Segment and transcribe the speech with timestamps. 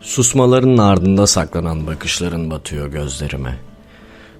[0.00, 3.58] Susmaların ardında saklanan bakışların batıyor gözlerime.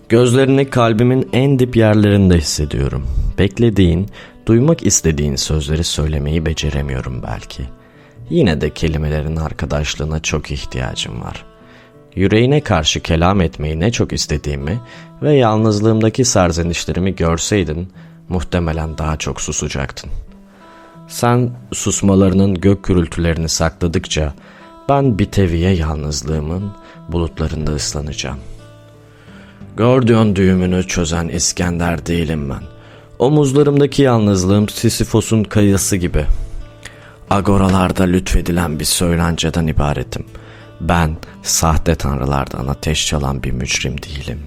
[0.08, 3.06] Gözlerini kalbimin en dip yerlerinde hissediyorum.
[3.38, 4.08] Beklediğin,
[4.46, 7.62] duymak istediğin sözleri söylemeyi beceremiyorum belki.
[8.30, 11.44] Yine de kelimelerin arkadaşlığına çok ihtiyacım var.
[12.14, 14.80] Yüreğine karşı kelam etmeyi ne çok istediğimi
[15.22, 17.92] ve yalnızlığımdaki serzenişlerimi görseydin
[18.28, 20.10] muhtemelen daha çok susacaktın.
[21.08, 24.34] Sen susmalarının gök gürültülerini sakladıkça
[24.88, 26.72] ben bir teviye yalnızlığımın
[27.08, 28.38] bulutlarında ıslanacağım.
[29.76, 32.62] Gordiyon düğümünü çözen İskender değilim ben.
[33.18, 36.24] Omuzlarımdaki yalnızlığım Sisyphos'un kayası gibi.
[37.30, 40.26] Agoralarda lütfedilen bir söylenceden ibaretim.
[40.80, 44.42] Ben sahte tanrılardan ateş çalan bir mücrim değilim.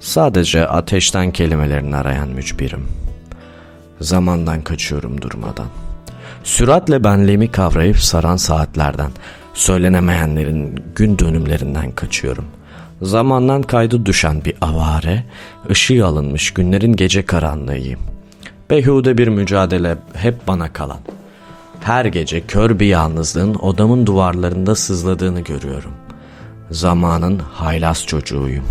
[0.00, 2.88] Sadece ateşten kelimelerini arayan mücbirim.
[4.00, 5.66] Zamandan kaçıyorum durmadan.
[6.44, 9.10] Süratle benliğimi kavrayıp saran saatlerden,
[9.58, 12.44] söylenemeyenlerin gün dönümlerinden kaçıyorum.
[13.02, 15.24] Zamandan kaydı düşen bir avare,
[15.70, 18.00] ışığı alınmış günlerin gece karanlığıyım.
[18.70, 20.98] Beyhude bir mücadele hep bana kalan.
[21.80, 25.92] Her gece kör bir yalnızlığın odamın duvarlarında sızladığını görüyorum.
[26.70, 28.64] Zamanın haylaz çocuğuyum.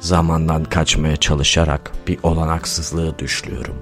[0.00, 3.74] Zamandan kaçmaya çalışarak bir olanaksızlığı düşlüyorum.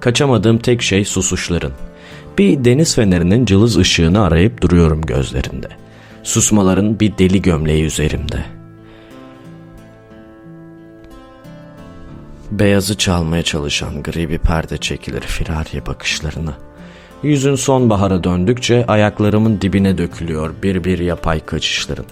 [0.00, 1.72] Kaçamadığım tek şey susuşların.
[2.38, 5.68] Bir deniz fenerinin cılız ışığını arayıp duruyorum gözlerinde.
[6.22, 8.44] Susmaların bir deli gömleği üzerimde.
[12.50, 16.52] Beyazı çalmaya çalışan gri bir perde çekilir firariye bakışlarını.
[17.22, 22.06] Yüzün sonbahara döndükçe ayaklarımın dibine dökülüyor bir bir yapay kaçışların.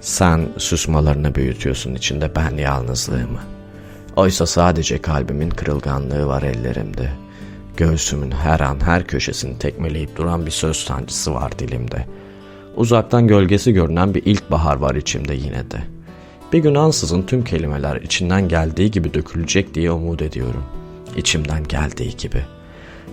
[0.00, 3.40] Sen susmalarını büyütüyorsun içinde ben yalnızlığımı.
[4.16, 7.10] Oysa sadece kalbimin kırılganlığı var ellerimde.
[7.78, 12.06] Göğsümün her an her köşesini tekmeleyip duran bir söz sancısı var dilimde.
[12.76, 15.78] Uzaktan gölgesi görünen bir ilkbahar var içimde yine de.
[16.52, 20.64] Bir gün ansızın tüm kelimeler içinden geldiği gibi dökülecek diye umut ediyorum.
[21.16, 22.44] İçimden geldiği gibi.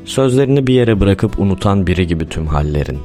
[0.06, 3.00] Sözlerini bir yere bırakıp unutan biri gibi tüm hallerin.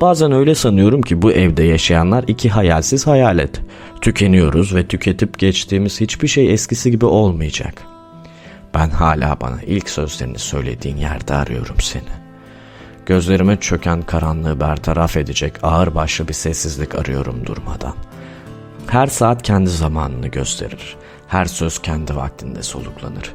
[0.00, 3.60] Bazen öyle sanıyorum ki bu evde yaşayanlar iki hayalsiz hayalet.
[4.00, 7.95] Tükeniyoruz ve tüketip geçtiğimiz hiçbir şey eskisi gibi olmayacak.
[8.78, 12.02] Ben hala bana ilk sözlerini söylediğin yerde arıyorum seni.
[13.06, 17.94] Gözlerime çöken karanlığı bertaraf edecek ağır başlı bir sessizlik arıyorum durmadan.
[18.86, 20.96] Her saat kendi zamanını gösterir.
[21.28, 23.32] Her söz kendi vaktinde soluklanır.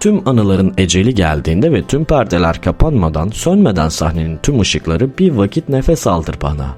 [0.00, 6.06] Tüm anıların eceli geldiğinde ve tüm perdeler kapanmadan, sönmeden sahnenin tüm ışıkları bir vakit nefes
[6.06, 6.76] aldır bana.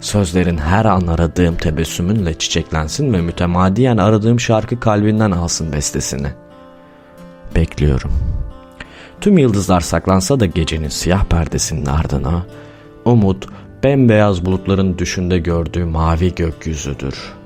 [0.00, 6.28] Sözlerin her an aradığım tebessümünle çiçeklensin ve mütemadiyen aradığım şarkı kalbinden alsın bestesini.
[7.54, 8.12] Bekliyorum.
[9.20, 12.46] Tüm yıldızlar saklansa da gecenin siyah perdesinin ardına,
[13.04, 13.46] umut,
[13.84, 17.37] bembeyaz bulutların düşünde gördüğü mavi gökyüzüdür.''